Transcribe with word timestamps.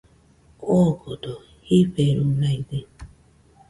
Ogodo 0.77 1.33
jiferunaide 1.67 2.77